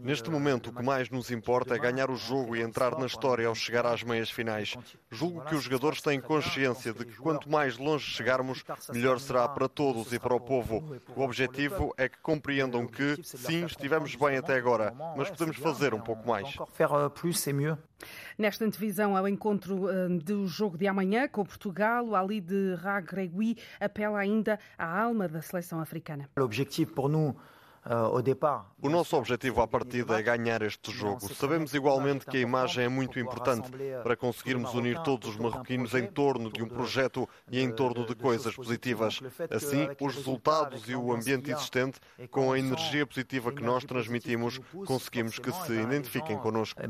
Neste 0.00 0.30
momento, 0.30 0.70
o 0.70 0.73
que 0.73 0.82
mais 0.82 1.08
nos 1.11 1.30
importa 1.30 1.75
é 1.75 1.78
ganhar 1.78 2.11
o 2.11 2.16
jogo 2.16 2.56
e 2.56 2.61
entrar 2.61 2.99
na 2.99 3.06
história 3.06 3.46
ao 3.46 3.54
chegar 3.54 3.87
às 3.87 4.02
meias 4.02 4.30
finais. 4.30 4.75
Julgo 5.11 5.44
que 5.44 5.54
os 5.54 5.64
jogadores 5.64 6.00
têm 6.00 6.20
consciência 6.20 6.92
de 6.92 7.04
que 7.04 7.16
quanto 7.16 7.50
mais 7.50 7.78
longe 7.78 8.04
chegarmos, 8.04 8.64
melhor 8.92 9.20
será 9.20 9.49
para 9.49 9.68
todos 9.68 10.12
e 10.12 10.18
para 10.18 10.34
o 10.34 10.40
povo. 10.40 10.99
O 11.14 11.23
objetivo 11.23 11.94
é 11.96 12.08
que 12.08 12.18
compreendam 12.20 12.87
que, 12.87 13.23
sim, 13.23 13.64
estivemos 13.64 14.14
bem 14.16 14.37
até 14.37 14.56
agora, 14.56 14.94
mas 15.16 15.30
podemos 15.30 15.56
fazer 15.56 15.94
um 15.94 16.00
pouco 16.00 16.26
mais. 16.26 16.56
Nesta 18.38 18.64
antevisão 18.64 19.16
ao 19.16 19.28
encontro 19.28 19.87
hum, 19.87 20.18
do 20.18 20.46
jogo 20.46 20.76
de 20.76 20.87
amanhã 20.87 21.28
com 21.28 21.44
Portugal, 21.44 22.06
o 22.06 22.16
Ali 22.16 22.40
de 22.40 22.75
Ragregui 22.75 23.56
apela 23.80 24.18
ainda 24.18 24.58
à 24.78 25.02
alma 25.02 25.28
da 25.28 25.42
seleção 25.42 25.80
africana. 25.80 26.28
O 26.38 26.42
objetivo 26.42 26.92
para 26.92 27.08
nós 27.08 27.34
o 28.81 28.88
nosso 28.88 29.17
objetivo 29.17 29.61
à 29.61 29.67
partida 29.67 30.19
é 30.19 30.23
ganhar 30.23 30.62
este 30.62 30.91
jogo. 30.91 31.33
Sabemos 31.35 31.75
igualmente 31.75 32.25
que 32.25 32.38
a 32.38 32.41
imagem 32.41 32.85
é 32.85 32.88
muito 32.88 33.19
importante 33.19 33.71
para 34.03 34.17
conseguirmos 34.17 34.73
unir 34.75 35.03
todos 35.03 35.31
os 35.31 35.37
marroquinos 35.37 35.95
em 35.95 36.07
torno 36.07 36.50
de 36.50 36.62
um 36.62 36.69
projeto 36.69 37.29
e 37.50 37.61
em 37.61 37.71
torno 37.71 38.07
de 38.07 38.14
coisas 38.14 38.55
positivas. 38.55 39.21
Assim, 39.50 39.88
os 40.00 40.14
resultados 40.14 40.88
e 40.88 40.97
o 40.97 41.12
ambiente 41.12 41.50
existente, 41.50 42.00
com 42.31 42.53
a 42.53 42.59
energia 42.59 43.07
positiva 43.07 43.53
que 43.53 43.62
nós 43.62 43.85
transmitimos, 43.85 44.61
conseguimos 44.87 45.38
que 45.38 45.53
se 45.53 45.73
identifiquem 45.73 46.38
connosco. 46.38 46.81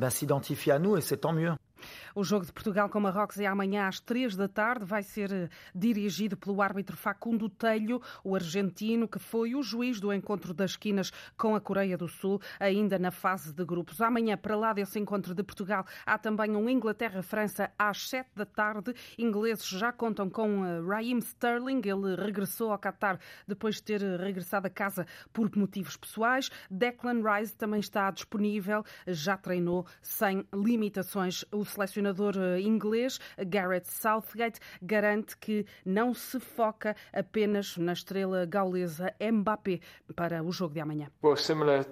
O 2.15 2.25
jogo 2.25 2.47
de 2.47 2.53
Portugal 2.53 2.89
com 2.89 3.01
Marrocos 3.01 3.39
é 3.39 3.47
amanhã 3.47 3.89
às 3.89 4.01
três 4.01 4.37
da 4.37 4.49
tarde. 4.49 4.85
Vai 4.85 5.03
ser 5.03 5.33
eh, 5.33 5.49
dirigido 5.75 6.37
pelo 6.37 6.61
árbitro 6.63 6.97
Facundo 6.97 7.49
Telho, 7.49 8.01
o 8.23 8.35
argentino, 8.35 9.09
que 9.09 9.19
foi 9.19 9.55
o 9.55 9.63
juiz 9.63 10.01
do 10.01 10.13
encontro 10.13 10.55
das 10.55 10.73
esquinas 10.73 11.11
com 11.37 11.55
a 11.55 11.61
Coreia 11.61 11.97
do 11.97 12.09
Sul, 12.09 12.41
ainda 12.59 12.99
na 12.99 13.11
fase 13.11 13.53
de 13.53 13.65
grupos. 13.65 14.01
Amanhã, 14.01 14.37
para 14.37 14.57
lá 14.57 14.73
desse 14.73 14.99
encontro 14.99 15.35
de 15.35 15.43
Portugal, 15.43 15.85
há 16.05 16.19
também 16.19 16.57
um 16.57 16.69
Inglaterra-França 16.69 17.71
às 17.79 18.09
sete 18.09 18.31
da 18.35 18.47
tarde. 18.47 18.95
Ingleses 19.19 19.67
já 19.67 19.93
contam 19.93 20.29
com 20.29 20.65
eh, 20.65 20.81
Raheem 20.81 21.19
Sterling. 21.19 21.81
Ele 21.85 22.17
regressou 22.17 22.71
ao 22.71 22.79
Qatar 22.79 23.19
depois 23.47 23.77
de 23.77 23.83
ter 23.83 24.03
eh, 24.03 24.17
regressado 24.17 24.67
a 24.67 24.71
casa 24.71 25.07
por 25.33 25.55
motivos 25.57 25.97
pessoais. 25.97 26.51
Declan 26.71 27.23
Rice 27.23 27.57
também 27.57 27.81
está 27.81 28.11
disponível, 28.11 28.85
já 29.07 29.37
treinou 29.37 29.87
sem 30.01 30.47
limitações. 30.53 31.45
O 31.53 31.65
selecionador 31.75 32.35
eh, 32.37 32.61
inglês, 32.61 33.19
Gareth 33.39 33.87
Southgate, 33.87 34.61
garante 34.81 35.37
que 35.37 35.67
não 35.85 36.15
se 36.15 36.41
foca 36.41 36.97
apenas 37.13 37.77
na 37.77 37.93
estrela 37.93 38.47
gaulesa 38.47 39.15
Mbappé 39.21 39.81
para 40.15 40.43
o 40.43 40.53
jogo 40.53 40.75
de 40.75 40.81
amanhã. 40.81 41.09
Well, 41.23 41.37
similar 41.37 41.85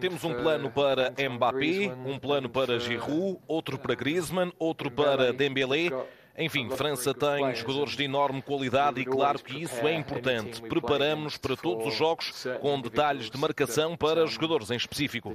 temos 0.00 0.22
um 0.22 0.34
plano 0.34 0.70
para 0.70 1.10
Mbappé, 1.10 1.92
um 2.06 2.16
plano 2.16 2.48
para 2.48 2.78
Giroud, 2.78 3.40
outro 3.48 3.76
para 3.76 3.94
Griezmann, 3.96 4.52
outro 4.56 4.88
para 4.88 5.32
Dembélé. 5.32 5.90
Enfim, 6.38 6.68
França 6.70 7.14
tem 7.14 7.54
jogadores 7.54 7.96
de 7.96 8.04
enorme 8.04 8.42
qualidade 8.42 9.00
e 9.00 9.04
claro 9.04 9.38
que 9.38 9.62
isso 9.62 9.86
é 9.86 9.94
importante. 9.94 10.60
Preparamos-nos 10.60 11.38
para 11.38 11.56
todos 11.56 11.86
os 11.86 11.94
jogos 11.94 12.46
com 12.60 12.80
detalhes 12.80 13.30
de 13.30 13.38
marcação 13.38 13.96
para 13.96 14.26
jogadores 14.26 14.70
em 14.70 14.76
específico. 14.76 15.34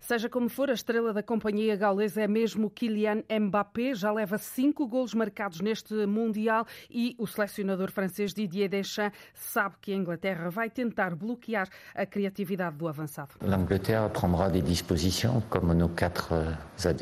Seja 0.00 0.30
como 0.30 0.48
for, 0.48 0.70
a 0.70 0.72
estrela 0.72 1.12
da 1.12 1.22
companhia 1.22 1.76
gaulesa 1.76 2.22
é 2.22 2.26
mesmo 2.26 2.70
Kylian 2.70 3.22
Mbappé, 3.30 3.94
já 3.94 4.10
leva 4.10 4.38
cinco 4.38 4.88
golos 4.88 5.14
marcados 5.14 5.60
neste 5.60 5.94
Mundial 6.06 6.66
e 6.90 7.14
o 7.18 7.26
selecionador 7.26 7.92
francês 7.92 8.32
Didier 8.32 8.68
Deschamps 8.68 9.16
sabe 9.34 9.76
que 9.80 9.92
a 9.92 9.94
Inglaterra 9.94 10.48
vai 10.48 10.70
tentar 10.70 11.14
bloquear 11.14 11.68
a 11.94 12.06
criatividade 12.06 12.76
do 12.76 12.88
avançado. 12.88 13.34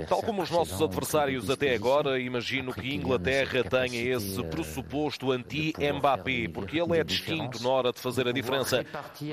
Tal 0.09 0.23
como 0.23 0.43
os 0.43 0.51
nossos 0.51 0.83
adversários 0.83 1.49
até 1.49 1.75
agora, 1.75 2.19
imagino 2.19 2.75
que 2.75 2.91
a 2.91 2.95
Inglaterra 2.95 3.63
tenha 3.63 4.17
esse 4.17 4.43
pressuposto 4.45 5.31
anti-Mbappé, 5.31 6.49
porque 6.53 6.81
ele 6.81 6.99
é 6.99 7.05
distinto 7.05 7.63
na 7.63 7.69
hora 7.69 7.93
de 7.93 8.01
fazer 8.01 8.27
a 8.27 8.33
diferença. 8.33 8.85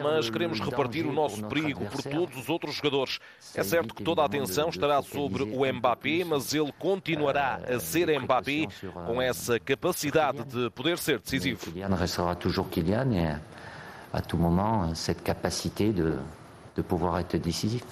Mas 0.04 0.30
queremos 0.30 0.60
repartir 0.60 1.06
o 1.06 1.12
nosso 1.12 1.44
perigo 1.48 1.86
por 1.86 2.04
todos 2.04 2.38
os 2.38 2.48
outros 2.48 2.76
jogadores. 2.76 3.20
É 3.56 3.64
certo 3.64 3.96
que 3.96 4.04
toda 4.04 4.22
a 4.22 4.26
atenção 4.26 4.70
estará 4.70 5.02
sobre 5.02 5.44
o 5.44 5.74
Mbappé, 5.74 6.24
mas 6.26 6.54
ele 6.54 6.72
continuará 6.78 7.60
a 7.68 7.80
ser 7.80 8.08
Mbappé 8.20 8.68
com 9.08 9.22
essa 9.22 9.60
capacidade 9.60 10.44
de 10.44 10.70
poder 10.72 10.98
ser 10.98 11.20
decisivo. 11.20 11.60
Kylian 11.72 11.96
restera 11.96 12.36
toujours 12.36 12.70
Kylian 12.70 13.12
et 13.14 13.36
à 14.14 14.22
tout 14.22 14.38
moment 14.38 14.94
cette 14.94 15.24
capacité 15.24 15.92
de, 15.92 16.18
de 16.76 16.82
pouvoir 16.82 17.20
être 17.20 17.38
décisif. 17.38 17.84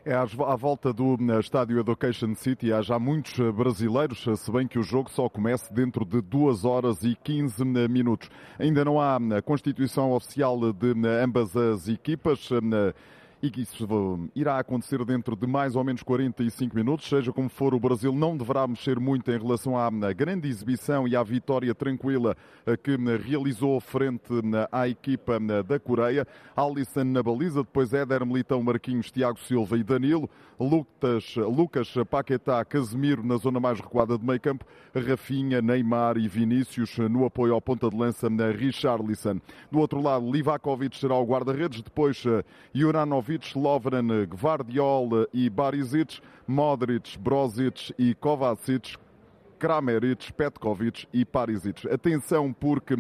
É 0.04 0.14
à 0.14 0.54
volta 0.54 0.92
do 0.92 1.16
estádio 1.40 1.80
Education 1.80 2.32
City. 2.36 2.72
Há 2.72 2.80
já 2.80 2.96
muitos 2.96 3.36
brasileiros, 3.52 4.24
se 4.36 4.52
bem 4.52 4.68
que 4.68 4.78
o 4.78 4.84
jogo 4.84 5.10
só 5.10 5.28
começa 5.28 5.74
dentro 5.74 6.04
de 6.04 6.20
2 6.20 6.64
horas 6.64 7.02
e 7.02 7.16
15 7.24 7.64
minutos. 7.90 8.30
Ainda 8.56 8.84
não 8.84 9.00
há 9.00 9.18
constituição 9.44 10.12
oficial 10.12 10.72
de 10.72 10.94
ambas 11.08 11.56
as 11.56 11.88
equipas 11.88 12.48
e 13.42 13.50
que 13.50 13.60
isso 13.60 13.86
irá 14.34 14.58
acontecer 14.58 15.04
dentro 15.04 15.36
de 15.36 15.46
mais 15.46 15.76
ou 15.76 15.84
menos 15.84 16.02
45 16.02 16.74
minutos. 16.74 17.08
Seja 17.08 17.32
como 17.32 17.48
for, 17.48 17.74
o 17.74 17.80
Brasil 17.80 18.12
não 18.12 18.36
deverá 18.36 18.66
mexer 18.66 18.98
muito 18.98 19.30
em 19.30 19.38
relação 19.38 19.76
à 19.76 19.90
grande 20.12 20.48
exibição 20.48 21.06
e 21.06 21.14
à 21.14 21.22
vitória 21.22 21.74
tranquila 21.74 22.36
eh, 22.64 22.76
que 22.76 22.96
realizou 22.96 23.78
frente 23.80 24.32
à 24.72 24.88
equipa 24.88 25.38
da 25.38 25.78
Coreia. 25.78 26.26
Alisson 26.56 27.04
na 27.04 27.22
baliza, 27.22 27.62
depois 27.62 27.92
Éder 27.92 28.24
Militão, 28.24 28.62
Marquinhos, 28.62 29.10
Tiago 29.10 29.38
Silva 29.38 29.76
e 29.76 29.84
Danilo. 29.84 30.30
Lucas, 30.58 31.36
Lucas 31.36 31.92
Paquetá, 32.10 32.64
Casemiro 32.64 33.22
na 33.22 33.36
zona 33.36 33.60
mais 33.60 33.78
recuada 33.78 34.16
de 34.16 34.24
meio 34.24 34.40
campo. 34.40 34.64
Rafinha, 34.94 35.60
Neymar 35.60 36.16
e 36.16 36.26
Vinícius 36.26 36.96
no 36.96 37.26
apoio 37.26 37.52
ao 37.52 37.60
ponta 37.60 37.90
de 37.90 37.96
lança 37.96 38.28
Richarlison. 38.56 39.38
Do 39.70 39.78
outro 39.78 40.00
lado, 40.00 40.30
Livakovic 40.30 40.96
será 40.96 41.14
o 41.14 41.26
guarda-redes, 41.26 41.82
depois 41.82 42.24
Juranov 42.72 43.25
Ibrahimovic, 43.26 43.58
Lovren, 43.58 44.26
Gvardiol 44.26 45.26
e 45.32 45.50
Barisic, 45.50 46.20
Modric, 46.46 47.18
Brozic 47.18 47.92
e 47.98 48.14
Kovacic 48.14 48.96
Kramaric, 49.58 50.32
Petkovic 50.34 51.08
e 51.12 51.24
Parisic. 51.24 51.88
Atenção 51.88 52.52
porque 52.52 52.94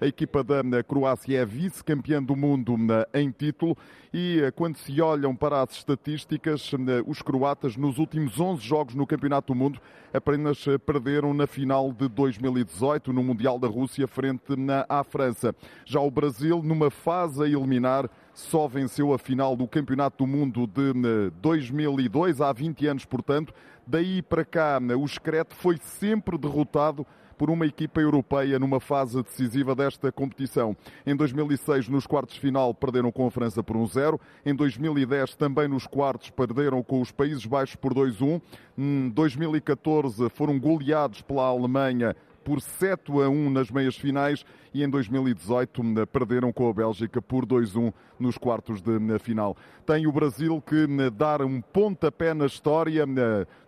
a 0.00 0.06
equipa 0.06 0.42
da 0.42 0.82
Croácia 0.82 1.38
é 1.38 1.44
vice-campeã 1.44 2.22
do 2.22 2.34
mundo 2.34 2.74
em 3.12 3.30
título 3.30 3.76
e 4.12 4.40
quando 4.56 4.78
se 4.78 5.00
olham 5.02 5.36
para 5.36 5.62
as 5.62 5.72
estatísticas, 5.72 6.70
os 7.06 7.20
croatas 7.20 7.76
nos 7.76 7.98
últimos 7.98 8.40
11 8.40 8.62
jogos 8.62 8.94
no 8.94 9.06
Campeonato 9.06 9.52
do 9.52 9.58
Mundo 9.58 9.80
apenas 10.12 10.64
perderam 10.86 11.34
na 11.34 11.46
final 11.46 11.92
de 11.92 12.08
2018 12.08 13.12
no 13.12 13.22
Mundial 13.22 13.58
da 13.58 13.68
Rússia 13.68 14.08
frente 14.08 14.54
à 14.88 15.04
França. 15.04 15.54
Já 15.84 16.00
o 16.00 16.10
Brasil, 16.10 16.62
numa 16.62 16.90
fase 16.90 17.42
a 17.42 17.46
eliminar, 17.46 18.08
só 18.38 18.68
venceu 18.68 19.12
a 19.12 19.18
final 19.18 19.56
do 19.56 19.66
Campeonato 19.66 20.24
do 20.24 20.26
Mundo 20.26 20.64
de 20.66 20.92
2002, 21.42 22.40
há 22.40 22.52
20 22.52 22.86
anos, 22.86 23.04
portanto. 23.04 23.52
Daí 23.84 24.22
para 24.22 24.44
cá, 24.44 24.78
o 24.96 25.08
Screte 25.08 25.54
foi 25.56 25.76
sempre 25.78 26.38
derrotado 26.38 27.04
por 27.36 27.50
uma 27.50 27.66
equipa 27.66 28.00
europeia 28.00 28.58
numa 28.58 28.78
fase 28.78 29.20
decisiva 29.22 29.74
desta 29.74 30.12
competição. 30.12 30.76
Em 31.04 31.16
2006, 31.16 31.88
nos 31.88 32.06
quartos 32.06 32.36
de 32.36 32.40
final, 32.40 32.72
perderam 32.72 33.10
com 33.10 33.26
a 33.26 33.30
França 33.30 33.62
por 33.62 33.76
1-0. 33.76 34.20
Em 34.46 34.54
2010, 34.54 35.34
também 35.34 35.66
nos 35.66 35.86
quartos, 35.86 36.30
perderam 36.30 36.82
com 36.82 37.00
os 37.00 37.10
Países 37.10 37.44
Baixos 37.44 37.76
por 37.76 37.92
2-1. 37.92 38.40
Em 38.76 39.08
2014, 39.08 40.28
foram 40.30 40.58
goleados 40.60 41.22
pela 41.22 41.44
Alemanha 41.44 42.14
por 42.48 42.62
7 42.62 43.12
a 43.12 43.28
1 43.28 43.50
nas 43.50 43.70
meias 43.70 43.94
finais 43.94 44.42
e 44.72 44.82
em 44.82 44.88
2018 44.88 45.82
hum, 45.82 45.94
perderam 46.10 46.50
com 46.50 46.66
a 46.70 46.72
Bélgica 46.72 47.20
por 47.20 47.44
2-1 47.44 47.92
nos 48.18 48.38
quartos 48.38 48.80
de 48.80 48.92
hum, 48.92 49.18
final. 49.18 49.54
Tem 49.84 50.06
o 50.06 50.12
Brasil 50.12 50.58
que 50.62 50.86
hum, 50.86 50.96
dar 51.14 51.42
um 51.42 51.60
pontapé 51.60 52.32
na 52.32 52.46
história, 52.46 53.04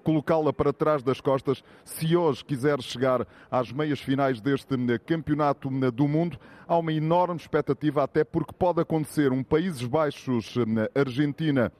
colocá-la 0.02 0.50
para 0.50 0.72
trás 0.72 1.02
das 1.02 1.20
costas, 1.20 1.62
se 1.84 2.16
hoje 2.16 2.42
quiser 2.42 2.80
chegar 2.80 3.26
às 3.50 3.70
meias 3.70 4.00
finais 4.00 4.40
deste 4.40 4.74
campeonato 5.00 5.68
do 5.90 6.08
mundo. 6.08 6.38
Há 6.66 6.78
uma 6.78 6.90
enorme 6.90 7.36
expectativa, 7.36 8.02
até 8.02 8.24
porque 8.24 8.54
pode 8.58 8.80
acontecer 8.80 9.30
um 9.30 9.42
Países 9.42 9.86
Baixos, 9.86 10.54
Argentina 10.94 11.70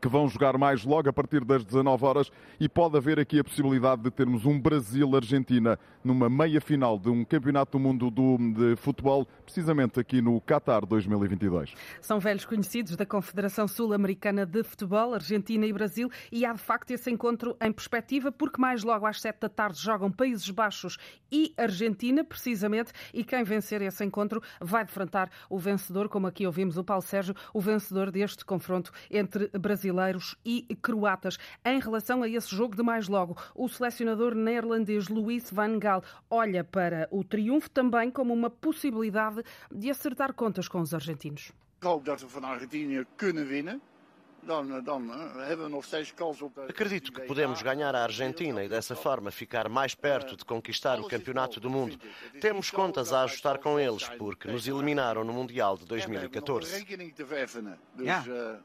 que 0.00 0.08
vão 0.08 0.26
jogar 0.28 0.56
mais 0.56 0.82
logo 0.84 1.08
a 1.08 1.12
partir 1.12 1.44
das 1.44 1.62
19 1.62 2.04
horas 2.04 2.32
e 2.58 2.68
pode 2.68 2.96
haver 2.96 3.20
aqui 3.20 3.38
a 3.38 3.44
possibilidade 3.44 4.02
de 4.02 4.10
termos 4.10 4.46
um 4.46 4.58
Brasil-Argentina 4.58 5.78
numa 6.02 6.28
meia 6.30 6.60
final 6.60 6.98
de 6.98 7.10
um 7.10 7.24
Campeonato 7.24 7.72
do 7.72 7.78
Mundo 7.78 8.10
do, 8.10 8.38
de 8.38 8.76
Futebol, 8.76 9.26
precisamente 9.44 10.00
aqui 10.00 10.22
no 10.22 10.40
Qatar 10.40 10.86
2022. 10.86 11.74
São 12.00 12.18
velhos 12.18 12.46
conhecidos 12.46 12.96
da 12.96 13.04
Confederação 13.04 13.68
Sul-Americana 13.68 14.46
de 14.46 14.62
Futebol, 14.62 15.14
Argentina 15.14 15.66
e 15.66 15.72
Brasil, 15.72 16.10
e 16.32 16.46
há 16.46 16.52
de 16.52 16.60
facto 16.60 16.90
esse 16.90 17.10
encontro 17.10 17.54
em 17.60 17.70
perspectiva, 17.70 18.32
porque 18.32 18.60
mais 18.60 18.82
logo 18.82 19.06
às 19.06 19.20
7 19.20 19.38
da 19.38 19.48
tarde 19.50 19.78
jogam 19.80 20.10
Países 20.10 20.48
Baixos 20.48 20.96
e 21.30 21.52
Argentina, 21.58 22.24
precisamente, 22.24 22.92
e 23.12 23.22
quem 23.22 23.44
vencer 23.44 23.82
esse 23.82 24.02
encontro 24.04 24.42
vai 24.60 24.84
defrontar 24.84 25.30
o 25.50 25.58
vencedor, 25.58 26.08
como 26.08 26.26
aqui 26.26 26.46
ouvimos 26.46 26.78
o 26.78 26.84
Paulo 26.84 27.02
Sérgio, 27.02 27.34
o 27.52 27.60
vencedor 27.60 28.10
deste 28.10 28.44
confronto 28.44 28.90
entre 29.10 29.50
Brasil 29.58 29.73
brasileiros 29.74 30.36
e 30.44 30.62
croatas. 30.80 31.36
Em 31.64 31.80
relação 31.80 32.22
a 32.22 32.28
esse 32.28 32.54
jogo 32.54 32.76
de 32.76 32.82
mais 32.82 33.08
logo, 33.08 33.36
o 33.54 33.68
selecionador 33.68 34.34
neerlandês 34.34 35.08
Luís 35.08 35.50
Van 35.50 35.78
Gaal 35.78 36.02
olha 36.30 36.62
para 36.62 37.08
o 37.10 37.24
triunfo 37.24 37.68
também 37.70 38.10
como 38.10 38.32
uma 38.32 38.48
possibilidade 38.48 39.42
de 39.70 39.90
acertar 39.90 40.32
contas 40.32 40.68
com 40.68 40.80
os 40.80 40.94
argentinos. 40.94 41.52
Acredito 46.68 47.12
que 47.12 47.20
podemos 47.22 47.62
ganhar 47.62 47.94
a 47.94 48.02
Argentina 48.02 48.62
e 48.62 48.68
dessa 48.68 48.94
forma 48.94 49.30
ficar 49.30 49.68
mais 49.68 49.94
perto 49.94 50.36
de 50.36 50.44
conquistar 50.44 51.00
o 51.00 51.08
Campeonato 51.08 51.58
do 51.58 51.70
Mundo. 51.70 51.98
Temos 52.40 52.70
contas 52.70 53.12
a 53.12 53.22
ajustar 53.24 53.58
com 53.58 53.80
eles 53.80 54.06
porque 54.18 54.48
nos 54.48 54.68
eliminaram 54.68 55.24
no 55.24 55.32
Mundial 55.32 55.76
de 55.76 55.86
2014. 55.86 56.86
Yeah. 57.98 58.60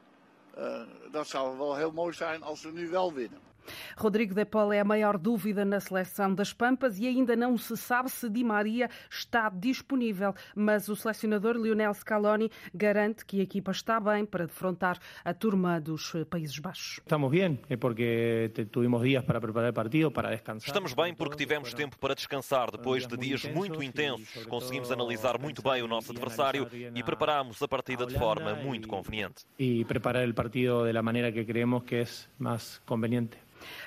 Uh, 0.58 0.82
dat 1.12 1.27
zou 1.27 1.58
wel 1.58 1.75
heel 1.75 1.91
mooi 1.91 2.13
zijn 2.13 2.44
als 2.44 2.62
we 2.62 2.72
nu 2.72 2.89
wel 2.89 3.13
winnen. 3.13 3.49
Rodrigo 3.98 4.34
de 4.34 4.46
Paul 4.46 4.74
é 4.74 4.80
a 4.80 4.86
maior 4.86 5.18
dúvida 5.18 5.63
na 5.66 5.80
seleção 5.80 6.34
das 6.34 6.54
Pampas 6.54 7.00
e 7.00 7.08
ainda 7.08 7.36
não 7.36 7.58
se 7.58 7.76
sabe 7.78 8.10
se 8.10 8.30
Di 8.30 8.43
Maria 8.43 8.89
está 9.10 9.50
disponível, 9.50 10.34
mas 10.56 10.89
o 10.89 10.95
selecionador 10.95 11.56
Lionel 11.56 11.93
Scaloni 11.93 12.52
garante 12.74 13.26
que 13.26 13.39
a 13.39 13.43
equipa 13.43 13.72
está 13.72 14.00
bem 14.00 14.26
para 14.26 14.45
defrontar 14.45 15.00
a 15.24 15.34
turma 15.34 15.80
dos 15.80 16.13
Países 16.30 16.60
Baixos. 16.60 17.00
Estamos 17.00 17.32
bem, 17.32 17.60
é 17.69 17.78
porque 17.78 18.52
tivemos 18.54 19.02
dias 19.02 19.24
para 19.24 19.39
preparar 19.39 19.72
o 19.72 19.74
partido, 19.74 20.12
para 20.12 20.30
descansar. 20.30 20.67
Estamos 20.67 20.93
bem 20.93 21.13
porque 21.13 21.38
tivemos 21.38 21.74
tempo 21.74 21.98
para 21.98 22.15
descansar 22.15 22.72
depois 22.72 23.08
de 23.08 23.17
dias 23.17 23.43
muito 23.45 23.82
intensos. 23.82 24.45
Conseguimos 24.45 24.91
analisar 24.91 25.39
muito 25.39 25.62
bem 25.62 25.82
o 25.82 25.88
nosso 25.88 26.12
adversário 26.12 26.67
e 26.95 27.04
preparamos 27.04 27.62
a 27.62 27.67
partida 27.67 28.06
de 28.06 28.17
forma 28.17 28.54
muito 28.56 28.88
conveniente. 28.88 29.45
E 29.58 29.86
preparar 29.86 30.28
o 30.28 30.34
partido 30.34 30.91
da 30.91 31.02
maneira 31.02 31.32
que 31.32 31.43
creemos 31.45 31.84
que 31.84 31.95
é 31.95 32.08
mais 32.38 32.82
conveniente. 32.86 33.38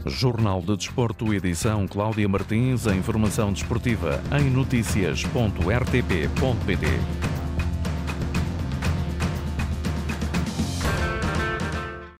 Jornal 0.05 0.61
de 0.61 0.75
Desporto, 0.75 1.33
edição 1.33 1.87
Cláudia 1.87 2.27
Martins, 2.27 2.85
a 2.87 2.95
informação 2.95 3.53
desportiva 3.53 4.21
em 4.37 4.49
notícias.rtp.pt. 4.49 7.42